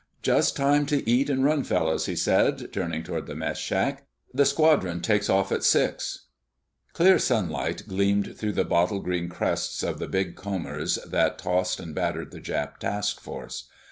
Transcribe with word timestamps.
"Just 0.23 0.55
time 0.55 0.87
to 0.87 1.07
eat 1.07 1.29
and 1.29 1.43
run, 1.45 1.63
fellows," 1.63 2.07
he 2.07 2.15
said, 2.15 2.73
turning 2.73 3.03
toward 3.03 3.27
the 3.27 3.35
mess 3.35 3.59
shack. 3.59 4.07
"The 4.33 4.47
squadron 4.47 5.01
takes 5.01 5.29
off 5.29 5.51
at 5.51 5.63
six." 5.63 6.21
Clear 6.93 7.19
sunlight 7.19 7.83
gleamed 7.87 8.35
through 8.35 8.53
the 8.53 8.65
bottle 8.65 8.99
green 9.01 9.29
crests 9.29 9.83
of 9.83 9.99
the 9.99 10.07
big 10.07 10.35
combers 10.35 10.95
that 11.07 11.37
tossed 11.37 11.79
and 11.79 11.93
battered 11.93 12.31
the 12.31 12.41
Jap 12.41 12.77
task 12.79 13.19
force. 13.21 13.69